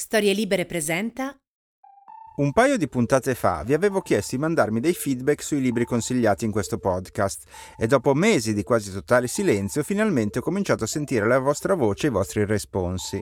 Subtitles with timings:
[0.00, 1.36] Storie Libere presenta.
[2.36, 6.46] Un paio di puntate fa vi avevo chiesto di mandarmi dei feedback sui libri consigliati
[6.46, 7.44] in questo podcast
[7.76, 12.06] e dopo mesi di quasi totale silenzio finalmente ho cominciato a sentire la vostra voce
[12.06, 13.20] e i vostri responsi.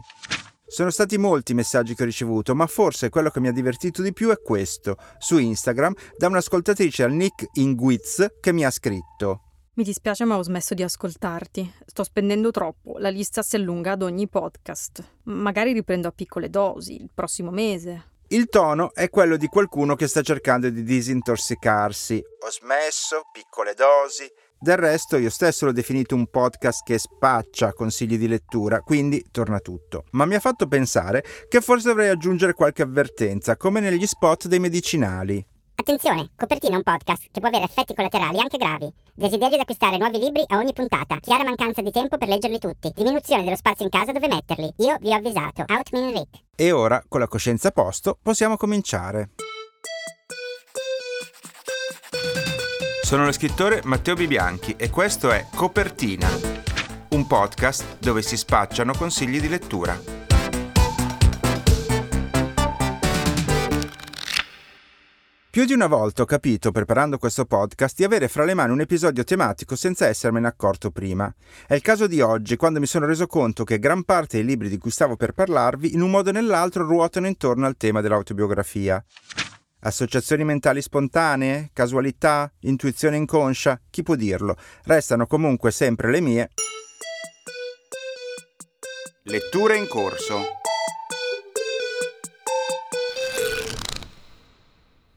[0.68, 4.00] Sono stati molti i messaggi che ho ricevuto, ma forse quello che mi ha divertito
[4.00, 9.47] di più è questo, su Instagram, da un'ascoltatrice al nick Inguiz che mi ha scritto.
[9.78, 11.72] Mi dispiace ma ho smesso di ascoltarti.
[11.86, 15.18] Sto spendendo troppo, la lista si allunga ad ogni podcast.
[15.26, 18.06] Magari riprendo a piccole dosi, il prossimo mese.
[18.30, 22.20] Il tono è quello di qualcuno che sta cercando di disintossicarsi.
[22.44, 24.28] Ho smesso, piccole dosi.
[24.58, 29.60] Del resto io stesso l'ho definito un podcast che spaccia consigli di lettura, quindi torna
[29.60, 30.06] tutto.
[30.10, 34.58] Ma mi ha fatto pensare che forse dovrei aggiungere qualche avvertenza, come negli spot dei
[34.58, 35.46] medicinali.
[35.80, 38.92] Attenzione, Copertina è un podcast che può avere effetti collaterali anche gravi.
[39.14, 41.18] Desiderio di acquistare nuovi libri a ogni puntata.
[41.20, 42.90] Chiara mancanza di tempo per leggerli tutti.
[42.92, 44.72] Diminuzione dello spazio in casa dove metterli.
[44.78, 45.64] Io vi ho avvisato.
[45.68, 46.42] Outmin Rick.
[46.56, 49.30] E ora, con la coscienza a posto, possiamo cominciare.
[53.00, 56.28] Sono lo scrittore Matteo Bibianchi e questo è Copertina,
[57.10, 60.27] un podcast dove si spacciano consigli di lettura.
[65.50, 68.82] Più di una volta ho capito, preparando questo podcast, di avere fra le mani un
[68.82, 71.34] episodio tematico senza essermene accorto prima.
[71.66, 74.68] È il caso di oggi, quando mi sono reso conto che gran parte dei libri
[74.68, 79.02] di cui stavo per parlarvi, in un modo o nell'altro, ruotano intorno al tema dell'autobiografia.
[79.80, 81.70] Associazioni mentali spontanee?
[81.72, 82.52] Casualità?
[82.60, 83.80] Intuizione inconscia?
[83.88, 84.54] Chi può dirlo?
[84.84, 86.50] Restano comunque sempre le mie.
[89.22, 90.57] Letture in corso.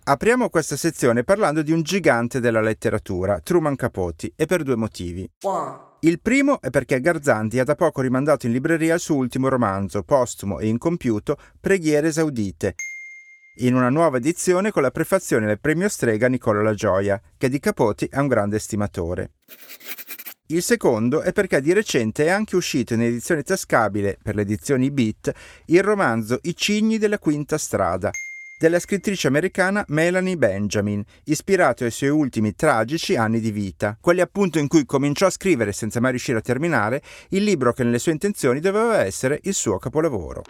[0.04, 5.30] Apriamo questa sezione parlando di un gigante della letteratura, Truman Capote, e per due motivi.
[6.00, 10.02] Il primo è perché Garzanti ha da poco rimandato in libreria il suo ultimo romanzo,
[10.02, 12.74] postumo e incompiuto, Preghiere esaudite,
[13.58, 17.60] in una nuova edizione con la prefazione del premio Strega Nicola La Gioia, che di
[17.60, 19.34] Capote è un grande estimatore.
[20.48, 24.90] Il secondo è perché di recente è anche uscito in edizione tascabile, per le edizioni
[24.90, 25.32] Beat,
[25.68, 28.10] il romanzo I cigni della quinta strada,
[28.62, 34.60] della scrittrice americana Melanie Benjamin, ispirato ai suoi ultimi tragici anni di vita, quelli appunto
[34.60, 38.12] in cui cominciò a scrivere senza mai riuscire a terminare il libro che nelle sue
[38.12, 40.44] intenzioni doveva essere il suo capolavoro.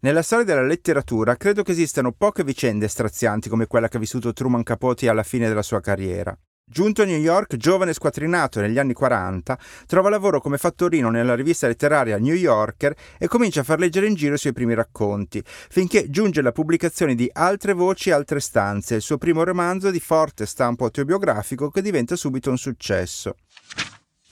[0.00, 4.32] Nella storia della letteratura credo che esistano poche vicende strazianti come quella che ha vissuto
[4.32, 6.36] Truman Capote alla fine della sua carriera.
[6.68, 9.56] Giunto a New York, giovane squattrinato negli anni 40,
[9.86, 14.14] trova lavoro come fattorino nella rivista letteraria New Yorker e comincia a far leggere in
[14.14, 19.02] giro i suoi primi racconti, finché giunge alla pubblicazione di Altre voci, altre stanze, il
[19.02, 23.36] suo primo romanzo di forte stampo autobiografico che diventa subito un successo.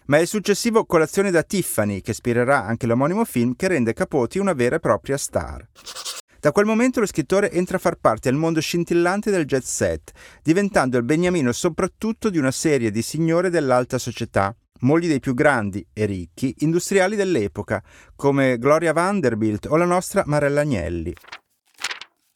[0.07, 4.41] Ma è il successivo Colazione da Tiffany che ispirerà anche l'omonimo film che rende Capote
[4.41, 5.67] una vera e propria star.
[6.45, 10.13] Da quel momento lo scrittore entra a far parte del mondo scintillante del jet set,
[10.43, 15.83] diventando il beniamino soprattutto di una serie di signore dell'alta società, mogli dei più grandi
[15.95, 17.83] e ricchi industriali dell'epoca,
[18.15, 21.15] come Gloria Vanderbilt o la nostra Marella Agnelli.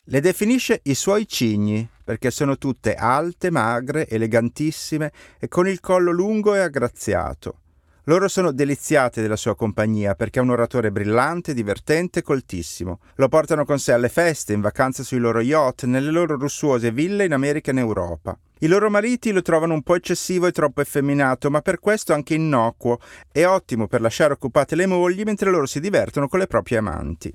[0.04, 6.12] Le definisce i suoi cigni, perché sono tutte alte, magre, elegantissime e con il collo
[6.12, 7.58] lungo e aggraziato.
[8.08, 13.00] Loro sono deliziate della sua compagnia perché è un oratore brillante, divertente e coltissimo.
[13.16, 17.26] Lo portano con sé alle feste, in vacanza sui loro yacht, nelle loro lussuose ville
[17.26, 18.38] in America e in Europa.
[18.60, 22.32] I loro mariti lo trovano un po' eccessivo e troppo effeminato, ma per questo anche
[22.32, 22.98] innocuo
[23.30, 27.30] e ottimo per lasciare occupate le mogli mentre loro si divertono con le proprie amanti.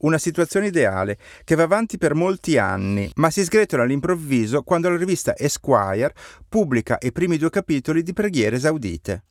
[0.00, 4.98] Una situazione ideale che va avanti per molti anni, ma si sgretola all'improvviso quando la
[4.98, 6.12] rivista Esquire
[6.46, 9.22] pubblica i primi due capitoli di Preghiere esaudite.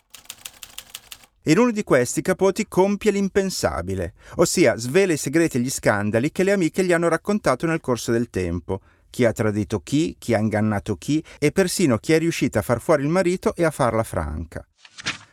[1.47, 6.41] In uno di questi Capoti compie l'impensabile, ossia svela i segreti e gli scandali che
[6.41, 8.81] le amiche gli hanno raccontato nel corso del tempo.
[9.11, 12.81] Chi ha tradito chi, chi ha ingannato chi e persino chi è riuscita a far
[12.81, 14.67] fuori il marito e a farla franca.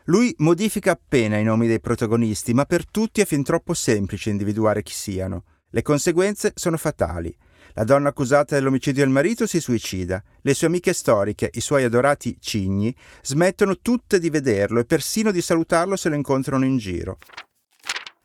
[0.04, 4.82] Lui modifica appena i nomi dei protagonisti, ma per tutti è fin troppo semplice individuare
[4.82, 5.44] chi siano.
[5.70, 7.34] Le conseguenze sono fatali.
[7.74, 10.22] La donna accusata dell'omicidio del marito si suicida.
[10.42, 15.40] Le sue amiche storiche, i suoi adorati cigni, smettono tutte di vederlo e persino di
[15.40, 17.18] salutarlo se lo incontrano in giro.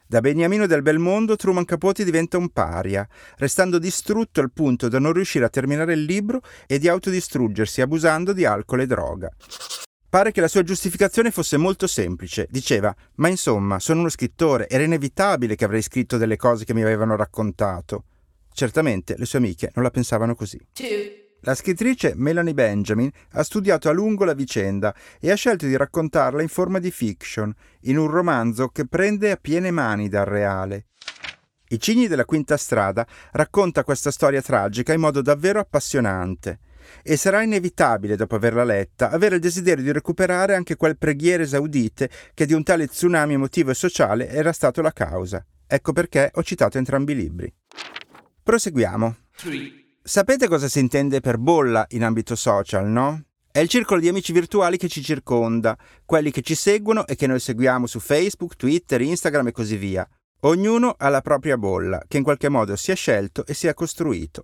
[0.05, 3.07] Da beniamino del bel mondo, Truman Capote diventa un paria,
[3.37, 8.31] restando distrutto al punto da non riuscire a terminare il libro e di autodistruggersi abusando
[8.31, 9.29] di alcol e droga.
[10.09, 12.47] Pare che la sua giustificazione fosse molto semplice.
[12.49, 16.81] Diceva: Ma insomma, sono uno scrittore, era inevitabile che avrei scritto delle cose che mi
[16.81, 18.05] avevano raccontato.
[18.57, 20.59] Certamente le sue amiche non la pensavano così.
[21.41, 26.41] La scrittrice Melanie Benjamin ha studiato a lungo la vicenda e ha scelto di raccontarla
[26.41, 30.87] in forma di fiction, in un romanzo che prende a piene mani dal reale.
[31.67, 36.57] I Cigni della Quinta Strada racconta questa storia tragica in modo davvero appassionante
[37.03, 42.09] e sarà inevitabile, dopo averla letta, avere il desiderio di recuperare anche quel preghiere esaudite
[42.33, 45.45] che di un tale tsunami emotivo e sociale era stato la causa.
[45.67, 47.53] Ecco perché ho citato entrambi i libri.
[48.47, 49.13] Proseguiamo.
[50.01, 53.23] Sapete cosa si intende per bolla in ambito social, no?
[53.51, 57.27] È il circolo di amici virtuali che ci circonda, quelli che ci seguono e che
[57.27, 60.07] noi seguiamo su Facebook, Twitter, Instagram e così via.
[60.43, 63.73] Ognuno ha la propria bolla, che in qualche modo si è scelto e si è
[63.73, 64.43] costruito.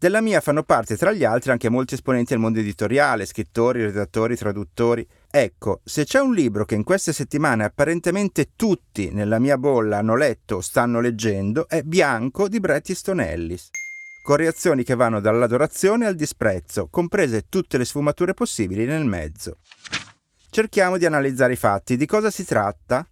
[0.00, 4.36] Della mia fanno parte tra gli altri anche molti esponenti del mondo editoriale, scrittori, redattori,
[4.36, 5.04] traduttori.
[5.28, 10.14] Ecco, se c'è un libro che in queste settimane apparentemente tutti nella mia bolla hanno
[10.14, 13.70] letto o stanno leggendo, è Bianco di Bret Easton Ellis,
[14.22, 19.56] con reazioni che vanno dall'adorazione al disprezzo, comprese tutte le sfumature possibili nel mezzo.
[20.48, 21.96] Cerchiamo di analizzare i fatti.
[21.96, 23.04] Di cosa si tratta?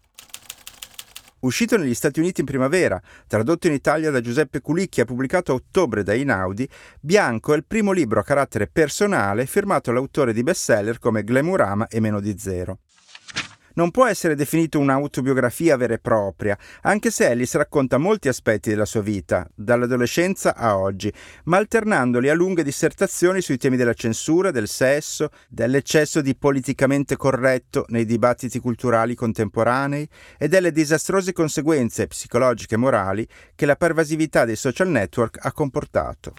[1.41, 5.55] Uscito negli Stati Uniti in primavera, tradotto in Italia da Giuseppe Culicchi e pubblicato a
[5.55, 6.69] ottobre da Inaudi,
[7.01, 12.01] Bianco è il primo libro a carattere personale firmato all'autore di bestseller come Glamurama e
[12.01, 12.79] Meno di Zero
[13.77, 18.85] non può essere definito un'autobiografia vera e propria, anche se Ellis racconta molti aspetti della
[18.85, 21.13] sua vita, dall'adolescenza a oggi,
[21.45, 27.85] ma alternandoli a lunghe dissertazioni sui temi della censura, del sesso, dell'eccesso di politicamente corretto
[27.89, 30.09] nei dibattiti culturali contemporanei
[30.39, 36.35] e delle disastrose conseguenze psicologiche e morali che la pervasività dei social network ha comportato.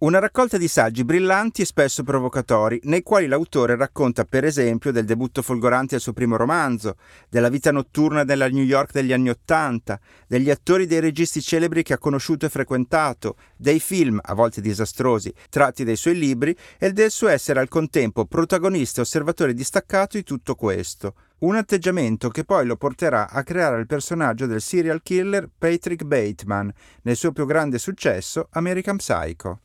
[0.00, 5.04] Una raccolta di saggi brillanti e spesso provocatori, nei quali l'autore racconta per esempio del
[5.04, 6.96] debutto folgorante al suo primo romanzo,
[7.28, 11.82] della vita notturna della New York degli anni Ottanta, degli attori e dei registi celebri
[11.82, 16.94] che ha conosciuto e frequentato, dei film, a volte disastrosi, tratti dai suoi libri e
[16.94, 21.12] del suo essere al contempo protagonista e osservatore distaccato di tutto questo.
[21.40, 26.70] Un atteggiamento che poi lo porterà a creare il personaggio del serial killer Patrick Bateman
[27.02, 29.60] nel suo più grande successo American Psycho.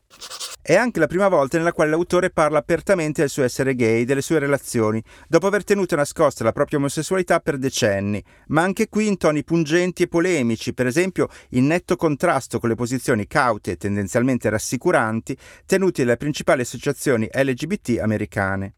[0.61, 4.21] È anche la prima volta nella quale l'autore parla apertamente del suo essere gay, delle
[4.21, 9.17] sue relazioni, dopo aver tenuto nascosta la propria omosessualità per decenni, ma anche qui in
[9.17, 14.49] toni pungenti e polemici, per esempio in netto contrasto con le posizioni caute e tendenzialmente
[14.49, 18.75] rassicuranti tenute dalle principali associazioni LGBT americane.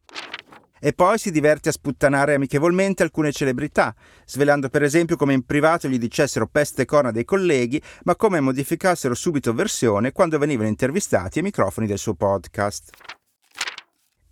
[0.80, 3.96] E poi si diverte a sputtanare amichevolmente alcune celebrità,
[4.26, 9.14] svelando per esempio come in privato gli dicessero peste corna dei colleghi, ma come modificassero
[9.16, 13.17] subito versione quando venivano intervistati ai microfoni del suo podcast.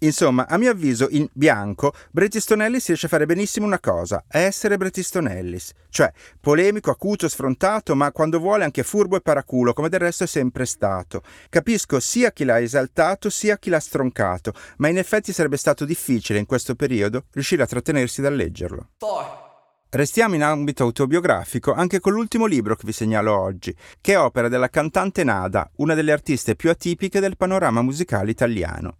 [0.05, 4.23] Insomma, a mio avviso, in bianco, Bret Easton Ellis riesce a fare benissimo una cosa,
[4.27, 5.71] a essere Bret Easton Ellis.
[5.89, 10.27] Cioè, polemico, acuto, sfrontato, ma quando vuole anche furbo e paraculo, come del resto è
[10.27, 11.23] sempre stato.
[11.49, 16.37] Capisco sia chi l'ha esaltato, sia chi l'ha stroncato, ma in effetti sarebbe stato difficile
[16.37, 18.89] in questo periodo riuscire a trattenersi dal leggerlo.
[18.97, 19.43] Four.
[19.89, 24.49] Restiamo in ambito autobiografico anche con l'ultimo libro che vi segnalo oggi, che è opera
[24.49, 28.97] della cantante Nada, una delle artiste più atipiche del panorama musicale italiano.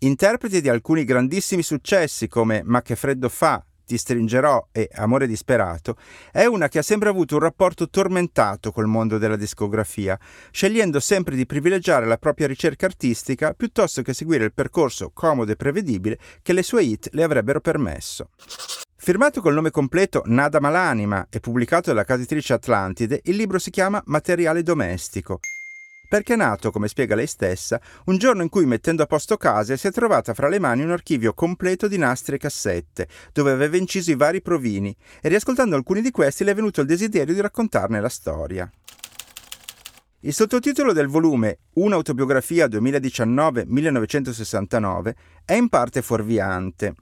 [0.00, 5.96] Interpreti di alcuni grandissimi successi come Ma che freddo fa, Ti stringerò e Amore disperato,
[6.32, 10.18] è una che ha sempre avuto un rapporto tormentato col mondo della discografia,
[10.50, 15.56] scegliendo sempre di privilegiare la propria ricerca artistica piuttosto che seguire il percorso comodo e
[15.56, 18.30] prevedibile che le sue hit le avrebbero permesso.
[18.96, 23.70] Firmato col nome completo Nada Malanima e pubblicato dalla casa editrice Atlantide, il libro si
[23.70, 25.38] chiama Materiale domestico
[26.08, 29.76] perché è nato, come spiega lei stessa, un giorno in cui mettendo a posto case
[29.76, 33.76] si è trovata fra le mani un archivio completo di nastri e cassette, dove aveva
[33.76, 37.40] inciso i vari provini, e riascoltando alcuni di questi le è venuto il desiderio di
[37.40, 38.70] raccontarne la storia.
[40.20, 45.12] Il sottotitolo del volume Un'autobiografia 2019-1969
[45.44, 46.94] è in parte fuorviante.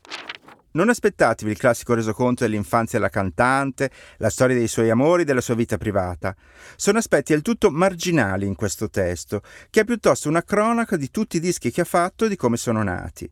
[0.77, 5.41] Non aspettatevi il classico resoconto dell'infanzia della cantante, la storia dei suoi amori e della
[5.41, 6.35] sua vita privata.
[6.75, 11.37] Sono aspetti del tutto marginali in questo testo, che è piuttosto una cronaca di tutti
[11.37, 13.31] i dischi che ha fatto e di come sono nati.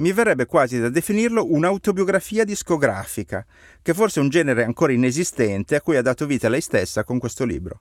[0.00, 3.44] Mi verrebbe quasi da definirlo un'autobiografia discografica,
[3.82, 7.18] che forse è un genere ancora inesistente a cui ha dato vita lei stessa con
[7.18, 7.80] questo libro.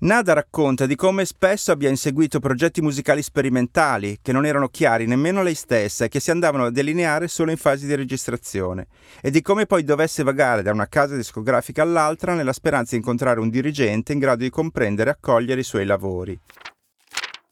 [0.00, 5.42] Nada racconta di come spesso abbia inseguito progetti musicali sperimentali che non erano chiari nemmeno
[5.42, 8.88] lei stessa e che si andavano a delineare solo in fase di registrazione,
[9.22, 13.40] e di come poi dovesse vagare da una casa discografica all'altra nella speranza di incontrare
[13.40, 16.38] un dirigente in grado di comprendere e accogliere i suoi lavori.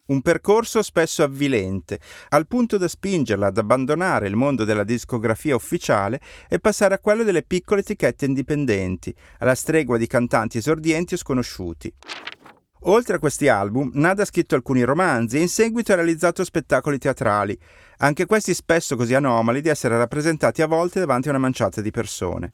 [0.06, 6.20] Un percorso spesso avvilente, al punto da spingerla ad abbandonare il mondo della discografia ufficiale
[6.46, 11.90] e passare a quello delle piccole etichette indipendenti, alla stregua di cantanti esordienti o sconosciuti.
[12.82, 16.98] Oltre a questi album, Nada ha scritto alcuni romanzi e in seguito ha realizzato spettacoli
[16.98, 17.58] teatrali,
[17.98, 21.90] anche questi spesso così anomali di essere rappresentati a volte davanti a una manciata di
[21.90, 22.52] persone.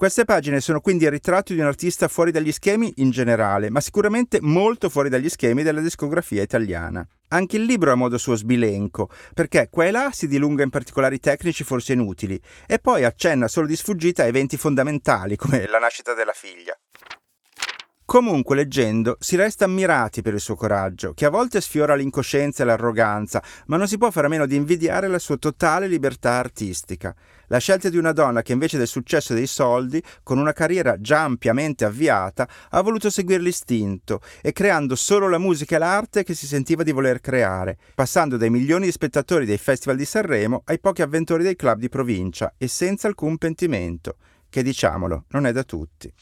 [0.00, 3.82] Queste pagine sono quindi il ritratto di un artista fuori dagli schemi in generale, ma
[3.82, 7.06] sicuramente molto fuori dagli schemi della discografia italiana.
[7.28, 11.18] Anche il libro ha modo suo sbilenco, perché qua e là si dilunga in particolari
[11.18, 16.14] tecnici forse inutili, e poi accenna solo di sfuggita a eventi fondamentali, come la nascita
[16.14, 16.74] della figlia.
[18.10, 22.66] Comunque, leggendo, si resta ammirati per il suo coraggio, che a volte sfiora l'incoscienza e
[22.66, 27.14] l'arroganza, ma non si può fare a meno di invidiare la sua totale libertà artistica.
[27.46, 31.22] La scelta di una donna che invece del successo dei soldi, con una carriera già
[31.22, 36.48] ampiamente avviata, ha voluto seguire l'istinto e creando solo la musica e l'arte che si
[36.48, 41.02] sentiva di voler creare, passando dai milioni di spettatori dei festival di Sanremo ai pochi
[41.02, 44.16] avventori dei club di provincia e senza alcun pentimento,
[44.48, 46.12] che diciamolo, non è da tutti.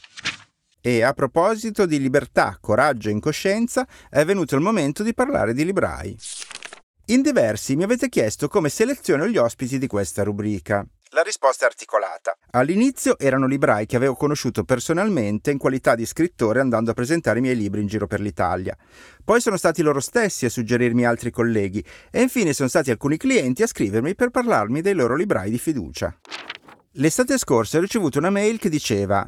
[0.81, 5.65] E a proposito di libertà, coraggio e incoscienza, è venuto il momento di parlare di
[5.65, 6.17] librai.
[7.07, 10.85] In diversi mi avete chiesto come seleziono gli ospiti di questa rubrica.
[11.09, 12.37] La risposta è articolata.
[12.51, 17.41] All'inizio erano librai che avevo conosciuto personalmente in qualità di scrittore andando a presentare i
[17.41, 18.77] miei libri in giro per l'Italia.
[19.25, 23.63] Poi sono stati loro stessi a suggerirmi altri colleghi e infine sono stati alcuni clienti
[23.63, 26.15] a scrivermi per parlarmi dei loro librai di fiducia.
[26.93, 29.27] L'estate scorsa ho ricevuto una mail che diceva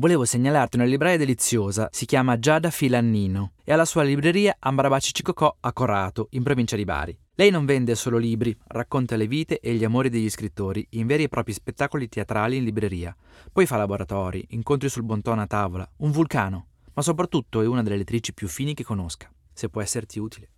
[0.00, 5.12] Volevo segnalarti una libraia deliziosa, si chiama Giada Filannino e ha la sua libreria Ambarabaci
[5.12, 7.14] Cicocò a Corato, in provincia di Bari.
[7.34, 11.24] Lei non vende solo libri, racconta le vite e gli amori degli scrittori in veri
[11.24, 13.14] e propri spettacoli teatrali in libreria.
[13.52, 17.98] Poi fa laboratori, incontri sul bon a tavola, un vulcano, ma soprattutto è una delle
[17.98, 20.48] lettrici più fini che conosca, se può esserti utile.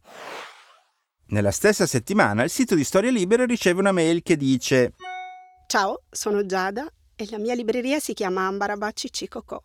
[1.30, 4.92] Nella stessa settimana il sito di Storie Libere riceve una mail che dice
[5.66, 9.60] Ciao, sono Giada e la mia libreria si chiama Ambarabacci Cicocò.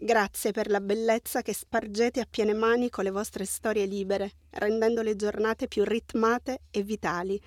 [0.00, 5.02] Grazie per la bellezza che spargete a piene mani con le vostre storie libere, rendendo
[5.02, 7.40] le giornate più ritmate e vitali.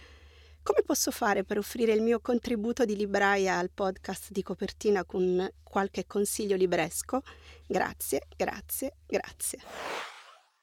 [0.63, 5.49] Come posso fare per offrire il mio contributo di libraia al podcast di copertina con
[5.63, 7.21] qualche consiglio libresco?
[7.65, 10.10] Grazie, grazie, grazie.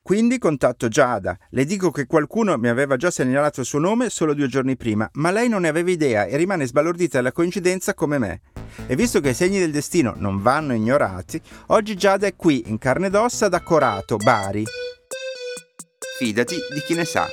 [0.09, 1.37] Quindi contatto Giada.
[1.51, 5.07] Le dico che qualcuno mi aveva già segnalato il suo nome solo due giorni prima,
[5.17, 8.41] ma lei non ne aveva idea e rimane sbalordita dalla coincidenza come me.
[8.87, 12.79] E visto che i segni del destino non vanno ignorati, oggi Giada è qui in
[12.79, 14.65] carne ed ossa da Corato, Bari.
[16.17, 17.27] Fidati di chi ne sa.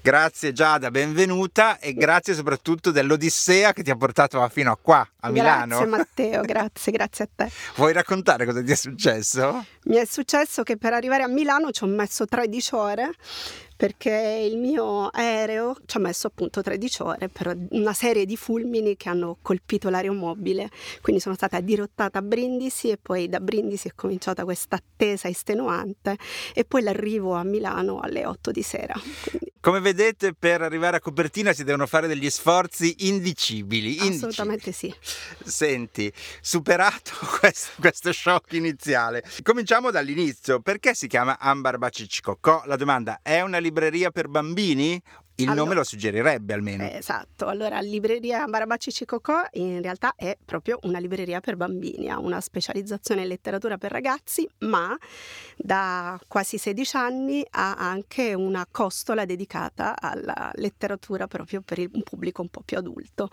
[0.00, 5.30] Grazie Giada, benvenuta e grazie soprattutto dell'Odissea che ti ha portato fino a qua, a
[5.30, 5.66] Milano.
[5.66, 7.50] Grazie Matteo, grazie, grazie a te.
[7.76, 9.64] Vuoi raccontare cosa ti è successo?
[9.84, 13.10] Mi è successo che per arrivare a Milano ci ho messo 13 ore
[13.76, 18.96] perché il mio aereo ci ha messo appunto 13 ore per una serie di fulmini
[18.96, 23.92] che hanno colpito l'aeromobile, quindi sono stata dirottata a Brindisi e poi da Brindisi è
[23.94, 26.16] cominciata questa attesa estenuante
[26.54, 28.94] e poi l'arrivo a Milano alle 8 di sera.
[29.28, 29.52] Quindi...
[29.60, 33.98] Come vedete per arrivare a copertina si devono fare degli sforzi indicibili.
[33.98, 34.72] Assolutamente indicibili.
[34.72, 34.94] sì.
[35.44, 40.60] Senti, superato questo, questo shock iniziale, cominciamo dall'inizio.
[40.60, 42.62] Perché si chiama Ambar Bacicicocò?
[42.66, 45.00] La domanda è una libreria per bambini
[45.36, 46.84] il allora, nome lo suggerirebbe almeno.
[46.84, 52.40] esatto, allora libreria Barabacci Cicocò in realtà è proprio una libreria per bambini, ha una
[52.40, 54.96] specializzazione in letteratura per ragazzi, ma
[55.56, 62.42] da quasi 16 anni ha anche una costola dedicata alla letteratura proprio per un pubblico
[62.42, 63.28] un po' più adulto.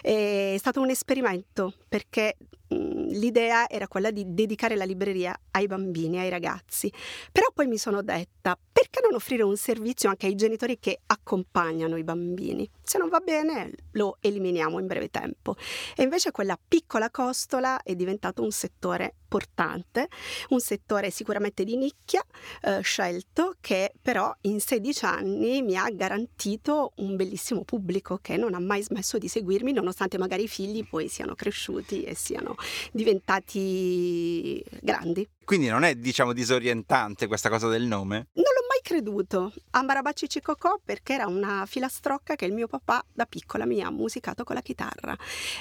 [0.00, 2.36] È stato un esperimento perché
[2.68, 6.92] l'idea era quella di dedicare la libreria ai bambini, ai ragazzi.
[7.30, 11.43] Però poi mi sono detta, perché non offrire un servizio anche ai genitori che accompagnano
[11.52, 12.68] i bambini?
[12.82, 15.56] Se non va bene, lo eliminiamo in breve tempo.
[15.96, 20.08] E invece quella piccola costola è diventato un settore importante,
[20.50, 22.24] un settore sicuramente di nicchia,
[22.62, 28.54] eh, scelto, che però in 16 anni mi ha garantito un bellissimo pubblico che non
[28.54, 32.54] ha mai smesso di seguirmi, nonostante magari i figli poi siano cresciuti e siano
[32.92, 35.28] diventati grandi.
[35.44, 38.28] Quindi non è, diciamo, disorientante questa cosa del nome?
[38.32, 39.50] Non l'ho creduto.
[39.70, 44.44] Ambarabacci Cicocò perché era una filastrocca che il mio papà da piccola mi ha musicato
[44.44, 45.16] con la chitarra.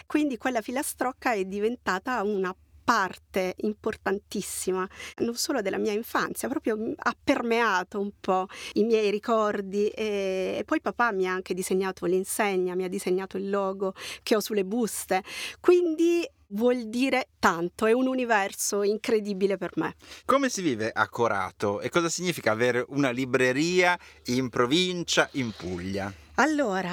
[0.05, 2.53] Quindi quella filastrocca è diventata una
[2.83, 4.85] parte importantissima
[5.19, 10.81] non solo della mia infanzia, proprio ha permeato un po' i miei ricordi e poi
[10.81, 15.23] papà mi ha anche disegnato l'insegna, mi ha disegnato il logo che ho sulle buste,
[15.61, 19.95] quindi vuol dire tanto, è un universo incredibile per me.
[20.25, 26.11] Come si vive a Corato e cosa significa avere una libreria in provincia in Puglia?
[26.35, 26.91] Allora,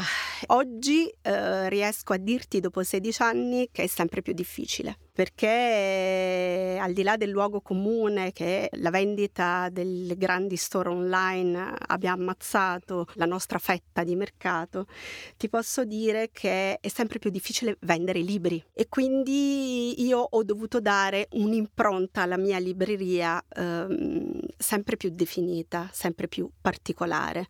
[0.48, 6.92] oggi eh, riesco a dirti dopo 16 anni che è sempre più difficile perché al
[6.92, 13.26] di là del luogo comune che la vendita delle grandi store online abbia ammazzato la
[13.26, 14.86] nostra fetta di mercato,
[15.36, 18.62] ti posso dire che è sempre più difficile vendere libri.
[18.72, 26.28] E quindi io ho dovuto dare un'impronta alla mia libreria ehm, sempre più definita, sempre
[26.28, 27.48] più particolare,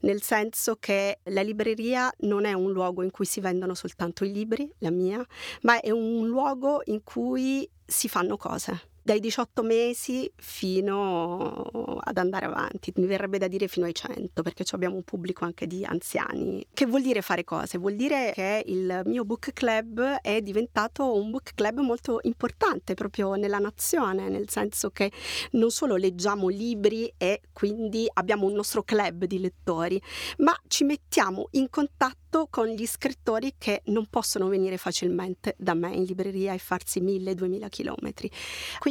[0.00, 4.32] nel senso che la libreria non è un luogo in cui si vendono soltanto i
[4.32, 5.24] libri, la mia,
[5.62, 12.92] ma è un luogo cui si fanno cose dai 18 mesi fino ad andare avanti,
[12.96, 16.66] mi verrebbe da dire fino ai 100 perché abbiamo un pubblico anche di anziani.
[16.72, 17.78] Che vuol dire fare cose?
[17.78, 23.34] Vuol dire che il mio book club è diventato un book club molto importante proprio
[23.34, 25.10] nella nazione, nel senso che
[25.52, 30.00] non solo leggiamo libri e quindi abbiamo un nostro club di lettori,
[30.38, 35.92] ma ci mettiamo in contatto con gli scrittori che non possono venire facilmente da me
[35.92, 38.30] in libreria e farsi 1000-2000 chilometri.
[38.78, 38.89] Quindi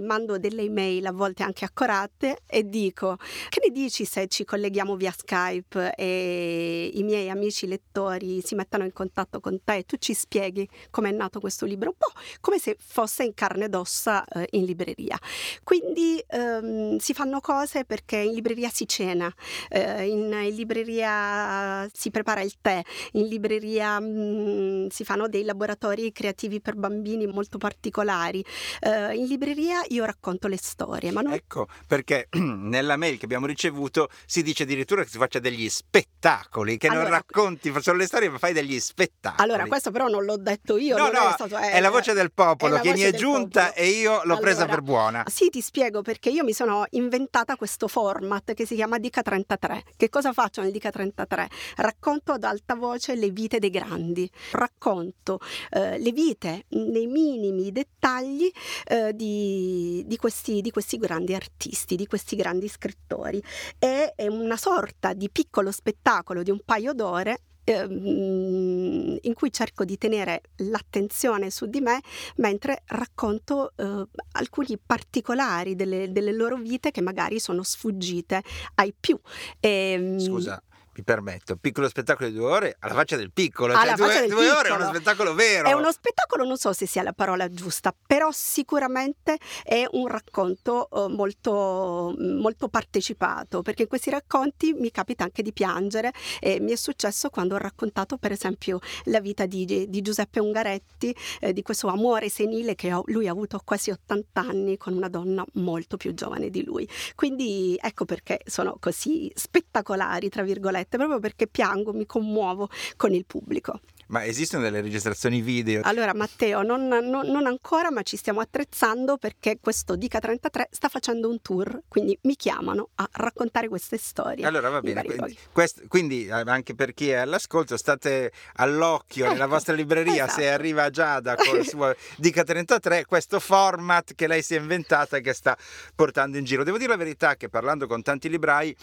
[0.00, 3.16] mando delle email a volte anche accorate e dico
[3.48, 8.84] che ne dici se ci colleghiamo via Skype e i miei amici lettori si mettano
[8.84, 12.12] in contatto con te e tu ci spieghi come è nato questo libro, un po'
[12.40, 15.18] come se fosse in carne ed ossa eh, in libreria.
[15.62, 19.32] Quindi ehm, si fanno cose perché in libreria si cena,
[19.68, 25.44] eh, in, in libreria si prepara il tè, in libreria mh, mm, si fanno dei
[25.44, 28.44] laboratori creativi per bambini molto particolari.
[28.80, 31.10] Uh, in libreria io racconto le storie.
[31.10, 31.32] Ma non...
[31.32, 36.76] Ecco, perché nella mail che abbiamo ricevuto si dice addirittura che si faccia degli spettacoli,
[36.76, 39.42] che allora, non racconti solo le storie, ma fai degli spettacoli.
[39.42, 40.96] Allora, questo però non l'ho detto io.
[40.96, 43.86] No, no, è, stato, è, è, la voce del popolo che mi è giunta popolo.
[43.86, 45.24] e io l'ho allora, presa per buona.
[45.26, 49.84] Sì, ti spiego perché io mi sono inventata questo format che si chiama Dica 33.
[49.96, 51.48] Che cosa faccio nel Dica 33?
[51.76, 55.38] Racconto ad alta voce le vite dei grandi, racconto
[55.70, 58.50] eh, le vite nei minimi dettagli
[58.86, 63.42] eh, di, di, questi, di, questi, grandi artisti, di questi grandi scrittori.
[63.78, 69.84] E è una sorta di piccolo spettacolo di un paio d'ore ehm, in cui cerco
[69.84, 72.00] di tenere l'attenzione su di me
[72.36, 78.42] mentre racconto eh, alcuni particolari delle, delle, loro vite che magari sono sfuggite
[78.76, 79.18] ai più.
[79.60, 80.62] E, ehm, Scusa,
[80.94, 84.50] mi permetto, piccolo spettacolo di due ore alla faccia del piccolo, cioè due, del due
[84.50, 85.68] ore è uno spettacolo vero.
[85.68, 90.88] È uno spettacolo, non so se sia la parola giusta, però sicuramente è un racconto
[90.90, 96.72] uh, molto, molto partecipato, perché in questi racconti mi capita anche di piangere e mi
[96.72, 101.62] è successo quando ho raccontato per esempio la vita di, di Giuseppe Ungaretti, eh, di
[101.62, 105.96] questo amore senile che ho, lui ha avuto quasi 80 anni con una donna molto
[105.96, 106.86] più giovane di lui.
[107.14, 113.12] Quindi ecco perché sono così spettacolari, tra virgolette dirette proprio perché piango, mi commuovo con
[113.12, 113.80] il pubblico.
[114.08, 115.80] Ma esistono delle registrazioni video?
[115.84, 120.88] Allora Matteo, non, non, non, ancora, ma ci stiamo attrezzando perché questo Dica 33 sta
[120.88, 124.44] facendo un tour, quindi mi chiamano a raccontare queste storie.
[124.44, 129.32] Allora va bene, quindi, quest, quindi, eh, anche per chi è all'ascolto state all'occhio ecco,
[129.32, 130.40] nella vostra libreria esatto.
[130.40, 135.16] se arriva Giada con il suo Dica 33, questo format che lei si è inventata
[135.16, 135.56] e che sta
[135.94, 136.64] portando in giro.
[136.64, 138.76] Devo dire la verità che parlando con tanti librai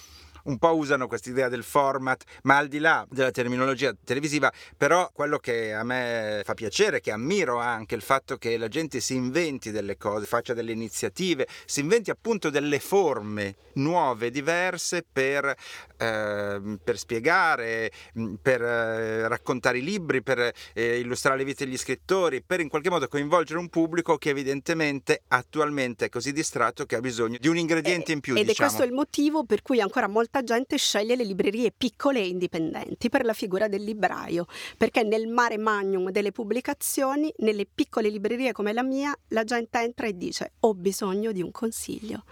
[0.43, 5.09] un po' usano questa idea del format, ma al di là della terminologia televisiva, però
[5.13, 9.15] quello che a me fa piacere, che ammiro anche il fatto che la gente si
[9.15, 15.55] inventi delle cose, faccia delle iniziative, si inventi appunto delle forme nuove, diverse per,
[15.97, 21.77] eh, per spiegare, mm, per eh, raccontare i libri, per eh, illustrare le vite degli
[21.77, 26.95] scrittori, per in qualche modo coinvolgere un pubblico che evidentemente attualmente è così distratto che
[26.95, 28.35] ha bisogno di un ingrediente in più.
[28.35, 28.67] Ed diciamo.
[28.67, 32.27] è questo il motivo per cui ancora molta molta gente sceglie le librerie piccole e
[32.27, 34.45] indipendenti per la figura del libraio,
[34.77, 40.05] perché nel mare magnum delle pubblicazioni, nelle piccole librerie come la mia, la gente entra
[40.05, 42.23] e dice ho bisogno di un consiglio.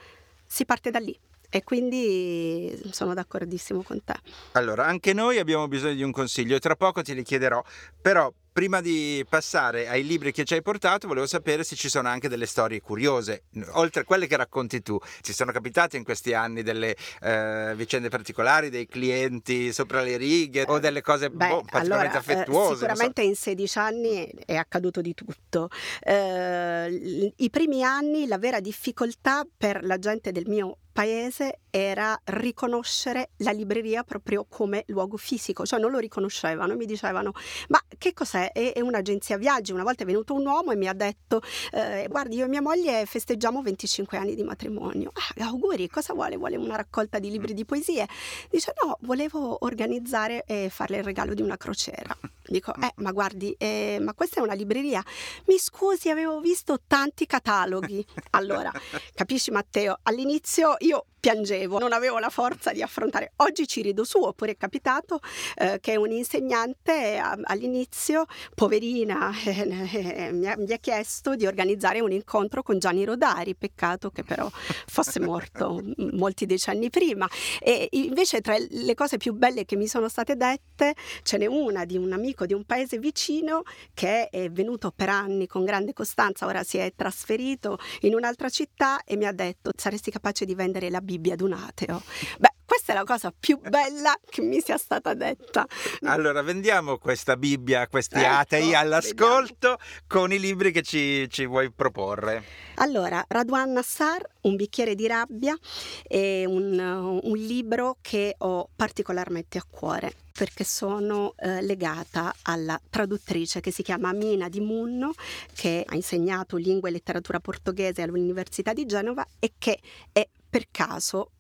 [0.46, 1.18] Si parte da lì.
[1.50, 4.16] E quindi sono d'accordissimo con te.
[4.52, 7.64] Allora, anche noi abbiamo bisogno di un consiglio e tra poco te li chiederò,
[8.02, 12.08] però prima di passare ai libri che ci hai portato, volevo sapere se ci sono
[12.08, 13.44] anche delle storie curiose,
[13.74, 14.98] oltre a quelle che racconti tu.
[15.22, 20.64] Ci sono capitate in questi anni delle eh, vicende particolari, dei clienti sopra le righe
[20.66, 22.72] o delle cose Beh, boh, particolarmente allora, affettuose?
[22.72, 23.28] Eh, sicuramente so.
[23.28, 25.70] in 16 anni è accaduto di tutto.
[26.02, 33.30] Eh, I primi anni la vera difficoltà per la gente del mio paese era riconoscere
[33.38, 37.34] la libreria proprio come luogo fisico, cioè non lo riconoscevano mi dicevano
[37.68, 38.52] ma che cos'è?
[38.52, 41.40] È, è un'agenzia viaggi, una volta è venuto un uomo e mi ha detto
[41.72, 46.36] eh, guardi io e mia moglie festeggiamo 25 anni di matrimonio, ah, auguri, cosa vuole?
[46.36, 48.08] Vuole una raccolta di libri di poesie?
[48.50, 52.18] Dice no, volevo organizzare e farle il regalo di una crociera.
[52.48, 55.04] Dico, eh, ma guardi, eh, ma questa è una libreria.
[55.48, 58.06] Mi scusi, avevo visto tanti cataloghi.
[58.32, 58.72] Allora,
[59.14, 63.34] capisci Matteo, all'inizio io piangevo, non avevo la forza di affrontare.
[63.38, 65.20] Oggi ci rido su, oppure è capitato
[65.56, 72.00] eh, che un insegnante a, all'inizio, poverina, eh, mi, ha, mi, ha, chiesto di organizzare
[72.00, 75.82] un incontro con Gianni Rodari, peccato che però fosse morto
[76.14, 77.28] molti decenni prima.
[77.60, 81.86] E invece tra le cose più belle che mi sono state dette, ce n'è una
[81.86, 86.46] di un amico di un paese vicino che è venuto per anni con grande costanza,
[86.46, 90.90] ora si è trasferito in un'altra città e mi ha detto saresti capace di vendere
[90.90, 92.02] la Bibbia ad un ateo.
[92.38, 95.66] Beh, questa è la cosa più bella che mi sia stata detta.
[96.02, 100.04] Allora, vendiamo questa Bibbia a questi ecco, atei all'ascolto vediamo.
[100.06, 102.44] con i libri che ci, ci, vuoi proporre.
[102.76, 105.58] Allora, Radwan Nassar, Un bicchiere di rabbia,
[106.06, 113.60] è un, un libro che ho particolarmente a cuore perché sono eh, legata alla traduttrice
[113.60, 115.14] che si chiama Mina Di Munno,
[115.56, 119.80] che ha insegnato lingua e letteratura portoghese all'Università di Genova e che
[120.12, 121.32] è per caso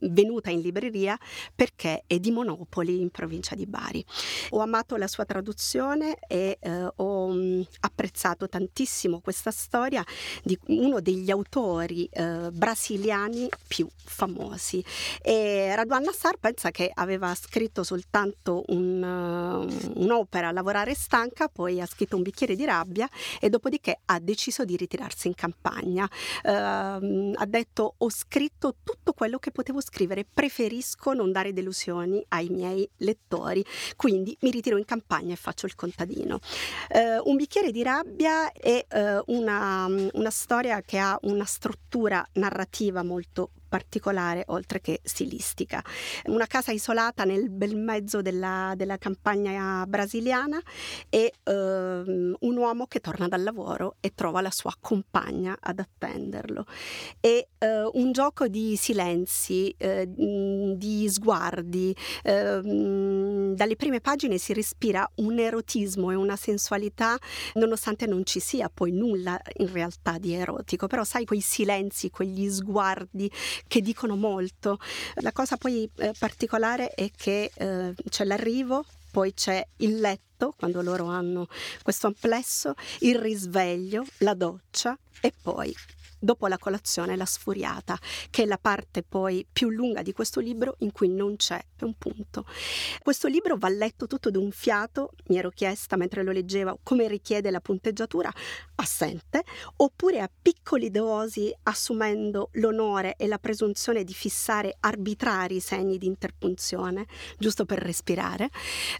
[0.00, 1.18] venuta in libreria
[1.54, 4.04] perché è di Monopoli in provincia di Bari.
[4.50, 10.04] Ho amato la sua traduzione e eh, ho mh, mm, apprezzato tantissimo questa storia
[10.42, 14.84] di uno degli autori eh, brasiliani più famosi.
[15.22, 21.86] E Raduan Nassar pensa che aveva scritto soltanto un, uh, un'opera, Lavorare stanca, poi ha
[21.86, 23.08] scritto un bicchiere di rabbia
[23.40, 26.08] e dopodiché ha deciso di ritirarsi in campagna.
[26.42, 32.88] Ha detto ho scritto tutto quello che potevo scrivere preferisco non dare delusioni ai miei
[32.98, 33.64] lettori,
[33.96, 36.38] quindi mi ritiro in campagna e faccio il contadino.
[36.90, 43.02] Uh, un bicchiere di rabbia è uh, una, una storia che ha una struttura narrativa
[43.02, 45.84] molto particolare oltre che stilistica.
[46.26, 50.58] Una casa isolata nel bel mezzo della, della campagna brasiliana
[51.10, 56.64] e um, un uomo che torna dal lavoro e trova la sua compagna ad attenderlo.
[57.20, 61.94] E uh, un gioco di silenzi, uh, di sguardi.
[62.24, 67.18] Uh, dalle prime pagine si respira un erotismo e una sensualità
[67.54, 72.48] nonostante non ci sia poi nulla in realtà di erotico, però sai quei silenzi, quegli
[72.48, 73.30] sguardi
[73.66, 74.78] che dicono molto.
[75.16, 80.82] La cosa poi eh, particolare è che eh, c'è l'arrivo, poi c'è il letto, quando
[80.82, 81.46] loro hanno
[81.82, 85.74] questo amplesso, il risveglio, la doccia e poi
[86.26, 90.74] dopo la colazione la sfuriata, che è la parte poi più lunga di questo libro
[90.80, 92.44] in cui non c'è un punto.
[93.02, 97.50] Questo libro va letto tutto d'un fiato, mi ero chiesta mentre lo leggevo come richiede
[97.50, 98.30] la punteggiatura,
[98.74, 99.44] assente,
[99.76, 107.06] oppure a piccole dosi assumendo l'onore e la presunzione di fissare arbitrari segni di interpunzione,
[107.38, 108.50] giusto per respirare.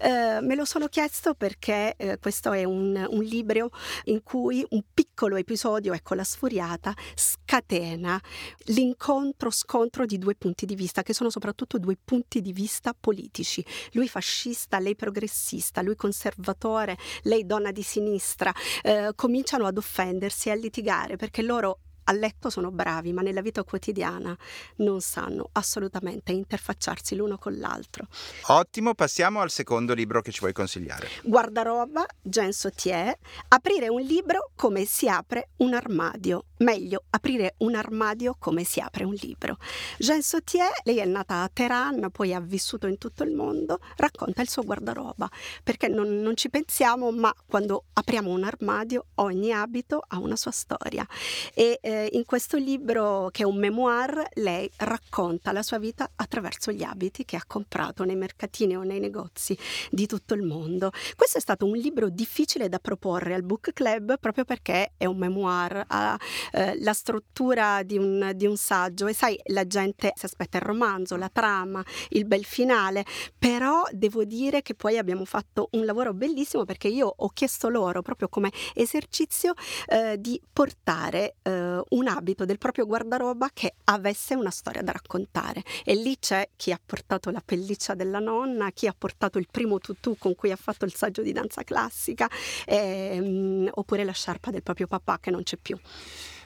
[0.01, 3.71] Eh, me lo sono chiesto perché eh, questo è un, un libro
[4.05, 8.21] in cui un piccolo episodio, ecco la sfuriata, scatena
[8.67, 13.65] l'incontro-scontro di due punti di vista, che sono soprattutto due punti di vista politici.
[13.93, 18.53] Lui fascista, lei progressista, lui conservatore, lei donna di sinistra,
[18.83, 23.41] eh, cominciano ad offendersi e a litigare perché loro a letto sono bravi, ma nella
[23.41, 24.37] vita quotidiana
[24.77, 28.07] non sanno assolutamente interfacciarsi l'uno con l'altro.
[28.49, 31.09] Ottimo, passiamo al secondo libro che ci vuoi consigliare.
[31.25, 33.17] Guardaroba, Jean Sautier,
[33.49, 36.45] aprire un libro come si apre un armadio.
[36.59, 39.59] Meglio, aprire un armadio come si apre un libro.
[39.99, 44.43] Jean Sautier, lei è nata a Teheran, poi ha vissuto in tutto il mondo, racconta
[44.43, 45.29] il suo guardaroba,
[45.63, 50.51] perché non, non ci pensiamo, ma quando apriamo un armadio ogni abito ha una sua
[50.53, 51.07] storia.
[51.53, 56.73] E eh, in questo libro, che è un memoir, lei racconta la sua vita attraverso
[56.73, 59.57] gli abiti che ha comprato nei mercatini o nei negozi
[59.91, 60.91] di tutto il mondo.
[61.15, 65.17] Questo è stato un libro difficile da proporre al book club proprio perché è un
[65.19, 66.19] memoir, ha
[66.53, 70.65] eh, la struttura di un, di un saggio e sai, la gente si aspetta il
[70.65, 73.05] romanzo, la trama, il bel finale,
[73.39, 78.03] però devo dire che poi abbiamo fatto un lavoro bellissimo perché io ho chiesto loro
[78.03, 79.55] proprio come esercizio
[79.87, 85.63] eh, di portare eh, un abito del proprio guardaroba che avesse una storia da raccontare.
[85.85, 89.79] E lì c'è chi ha portato la pelliccia della nonna, chi ha portato il primo
[89.79, 92.29] tutù con cui ha fatto il saggio di danza classica,
[92.67, 95.79] ehm, oppure la sciarpa del proprio papà che non c'è più.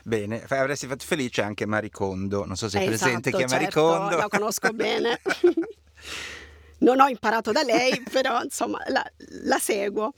[0.02, 2.44] Bene, avresti fatto felice anche Maricondo.
[2.44, 4.16] Non so se è esatto, presente chi è certo, Maricondo.
[4.16, 5.20] La conosco bene.
[6.78, 9.04] non ho imparato da lei, però insomma la,
[9.44, 10.14] la seguo.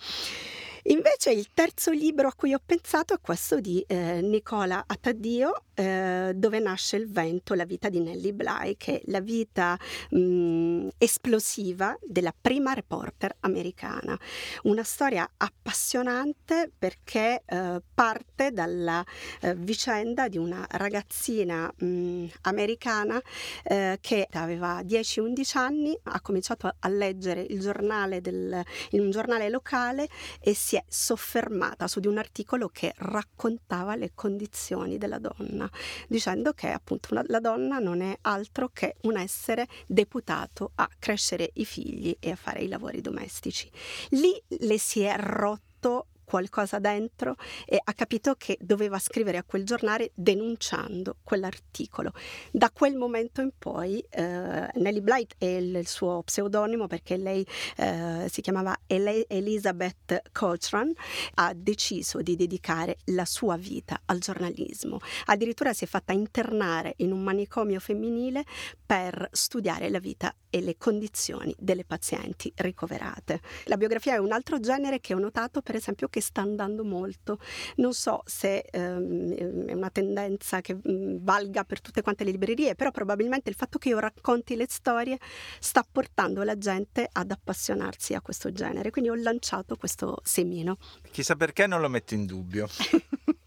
[0.87, 6.33] Invece il terzo libro a cui ho pensato è questo di eh, Nicola Attaddio, eh,
[6.35, 9.79] dove nasce il vento, la vita di Nellie Bly, che è la vita
[10.11, 14.19] mh, esplosiva della prima reporter americana.
[14.65, 19.05] Una storia appassionante perché eh, parte dalla
[19.41, 23.23] eh, vicenda di una ragazzina mh, americana
[23.63, 29.11] eh, che aveva 10-11 anni, ha cominciato a, a leggere il giornale del, in un
[29.11, 30.09] giornale locale
[30.41, 35.71] e si è soffermata su di un articolo che raccontava le condizioni della donna,
[36.09, 41.51] dicendo che appunto una, la donna non è altro che un essere deputato a crescere
[41.55, 43.71] i figli e a fare i lavori domestici.
[44.11, 49.67] Lì le si è rotto qualcosa dentro e ha capito che doveva scrivere a quel
[49.67, 52.11] giornale denunciando quell'articolo.
[52.51, 57.47] Da quel momento in poi eh, Nellie Blight è il, il, suo pseudonimo perché lei
[57.77, 60.91] eh, si chiamava Ele- Elizabeth Cochran,
[61.35, 65.01] ha deciso di dedicare la sua vita al giornalismo.
[65.27, 68.45] Addirittura si è fatta internare in un manicomio femminile
[68.87, 73.41] per studiare la vita e le condizioni delle pazienti ricoverate.
[73.65, 77.39] La biografia è un altro genere che ho notato per esempio che sta andando molto.
[77.77, 82.31] Non so se ehm, è una tendenza che mh, mm, valga per tutte quante le
[82.31, 85.19] librerie, però probabilmente il fatto che io racconti le storie
[85.61, 88.91] sta portando la gente ad appassionarsi a questo genere.
[88.91, 90.79] Quindi ho lanciato questo semino.
[91.11, 92.69] Chissà perché non lo metto in dubbio.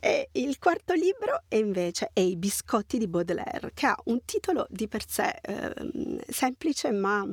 [0.00, 4.66] E il quarto libro è invece è I biscotti di Baudelaire, che ha un titolo
[4.70, 7.26] di per sé eh, semplice ma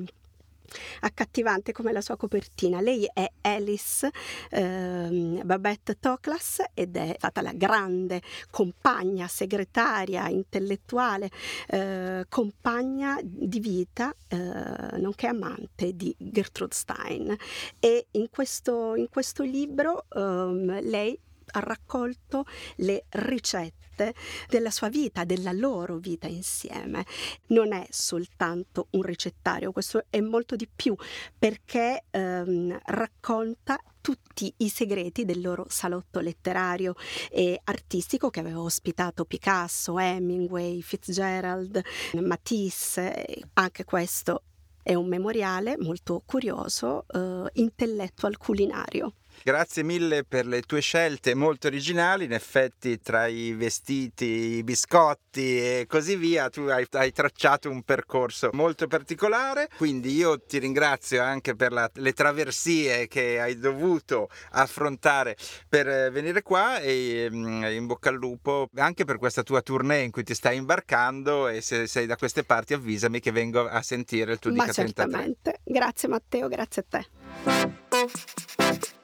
[1.02, 2.82] accattivante come la sua copertina.
[2.82, 4.10] Lei è Alice
[4.50, 11.30] eh, Babette Toklas ed è stata la grande compagna, segretaria, intellettuale,
[11.68, 17.36] eh, compagna di vita, eh, nonché amante di Gertrude Stein.
[17.80, 21.20] E in questo, in questo libro ehm, lei
[21.52, 22.46] ha raccolto
[22.78, 24.14] le ricette
[24.48, 27.06] della sua vita, della loro vita insieme.
[27.48, 30.96] Non è soltanto un ricettario, questo è molto di più
[31.38, 36.96] perché ehm, racconta tutti i segreti del loro salotto letterario
[37.30, 41.82] e artistico che aveva ospitato Picasso, Hemingway, Fitzgerald,
[42.14, 44.44] Matisse, anche questo
[44.88, 49.16] è un memoriale molto curioso, eh, intellettual culinario.
[49.44, 54.26] Grazie mille per le tue scelte molto originali, in effetti tra i vestiti,
[54.58, 60.40] i biscotti e così via tu hai, hai tracciato un percorso molto particolare, quindi io
[60.40, 65.36] ti ringrazio anche per la, le traversie che hai dovuto affrontare
[65.68, 70.04] per eh, venire qua e mm, in bocca al lupo anche per questa tua tournée
[70.04, 73.82] in cui ti stai imbarcando e se sei da queste parti avvisami che vengo a
[73.82, 75.60] sentire il tuo Ma Dica certamente.
[75.64, 78.96] Grazie Matteo, grazie a te.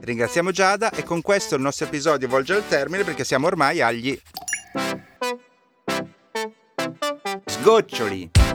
[0.00, 4.18] Ringraziamo Giada e con questo il nostro episodio volge al termine perché siamo ormai agli
[7.44, 8.45] sgoccioli.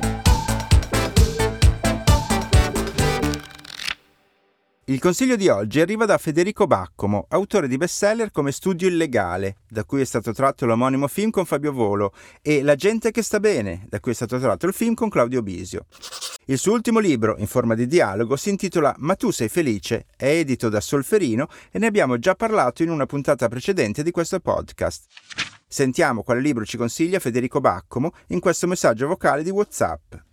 [4.92, 9.86] Il consiglio di oggi arriva da Federico Baccomo, autore di bestseller come Studio Illegale, da
[9.86, 13.86] cui è stato tratto l'omonimo film con Fabio Volo, e La gente che sta bene,
[13.88, 15.86] da cui è stato tratto il film con Claudio Bisio.
[16.48, 20.28] Il suo ultimo libro, in forma di dialogo, si intitola Ma tu sei felice, è
[20.28, 25.06] edito da Solferino e ne abbiamo già parlato in una puntata precedente di questo podcast.
[25.70, 30.31] Sentiamo quale libro ci consiglia Federico Baccomo in questo messaggio vocale di WhatsApp.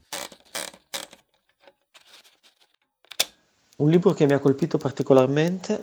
[3.80, 5.78] Un libro che mi ha colpito particolarmente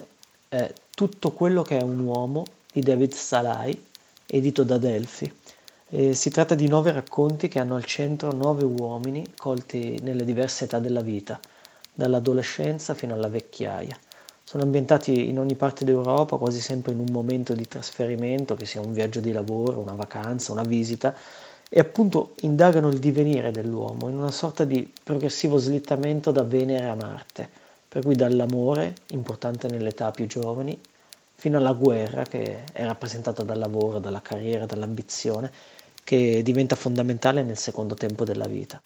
[0.50, 3.86] è Tutto quello che è un uomo di David Salai,
[4.26, 5.34] edito da Delphi.
[5.88, 10.66] E si tratta di nove racconti che hanno al centro nove uomini colti nelle diverse
[10.66, 11.40] età della vita,
[11.94, 13.98] dall'adolescenza fino alla vecchiaia.
[14.44, 18.82] Sono ambientati in ogni parte d'Europa, quasi sempre in un momento di trasferimento, che sia
[18.82, 21.16] un viaggio di lavoro, una vacanza, una visita,
[21.70, 26.96] e appunto indagano il divenire dell'uomo in una sorta di progressivo slittamento da Venere a
[26.96, 27.64] Marte
[27.96, 30.78] per cui dall'amore, importante nelle età più giovani,
[31.34, 35.50] fino alla guerra, che è rappresentata dal lavoro, dalla carriera, dall'ambizione,
[36.04, 38.84] che diventa fondamentale nel secondo tempo della vita.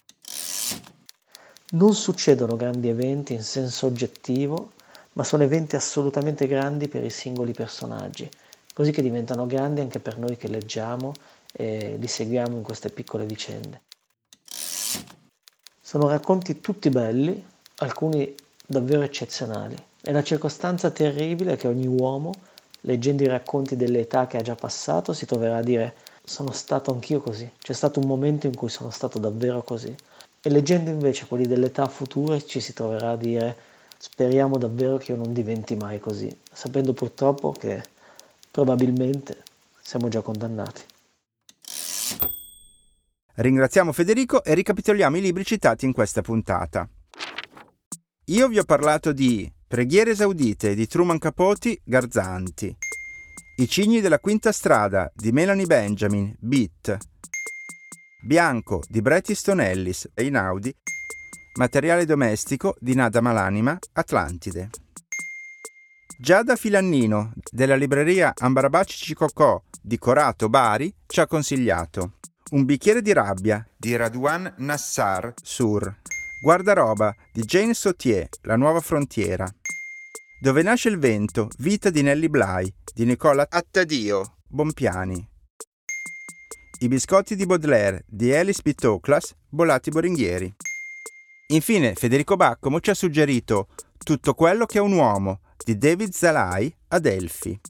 [1.70, 4.70] Non succedono grandi eventi in senso oggettivo,
[5.14, 8.30] ma sono eventi assolutamente grandi per i singoli personaggi,
[8.72, 11.14] così che diventano grandi anche per noi che leggiamo
[11.52, 13.80] e li seguiamo in queste piccole vicende.
[15.80, 17.44] Sono racconti tutti belli,
[17.78, 18.36] alcuni
[18.70, 19.74] davvero eccezionali.
[20.00, 22.32] È la circostanza terribile che ogni uomo
[22.82, 27.20] leggendo i racconti dell'età che ha già passato, si troverà a dire sono stato anch'io
[27.20, 29.94] così, c'è stato un momento in cui sono stato davvero così.
[30.42, 33.56] E leggendo invece quelli dell'età future ci si troverà a dire
[33.98, 37.82] speriamo davvero che io non diventi mai così, sapendo purtroppo che
[38.50, 39.42] probabilmente
[39.82, 40.82] siamo già condannati.
[43.34, 46.88] Ringraziamo Federico e ricapitoliamo i libri citati in questa puntata.
[48.30, 52.72] Io vi ho parlato di Preghiere esaudite di Truman Capote, Garzanti.
[53.56, 56.96] I cigni della quinta strada di Melanie Benjamin, Beat.
[58.22, 60.72] Bianco di Bret Easton Ellis, Einaudi.
[61.58, 64.70] Materiale domestico di Nada Malanima, Atlantide.
[66.16, 72.18] Giada Filannino della libreria Ambarabaci Cicocò di Corato, Bari, ci ha consigliato
[72.50, 76.19] Un bicchiere di rabbia di Radwan Nassar Sur.
[76.42, 79.46] Guardaroba di Jane Sautier, La nuova frontiera.
[80.40, 85.28] Dove nasce il vento, vita di Nelly Bly, di Nicola Attadio, Bompiani.
[86.78, 88.72] I biscotti di Baudelaire, di Alice B.
[88.72, 90.50] Toklas, Bolati Boringhieri.
[91.48, 93.68] Infine, Federico Baccomo ci ha suggerito
[94.02, 97.60] Tutto quello che è un uomo, di David Zalai, Adelphi.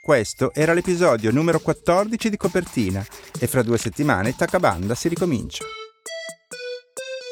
[0.00, 3.04] Questo era l'episodio numero 14 di Copertina
[3.40, 5.64] e fra due settimane Takabanda si ricomincia.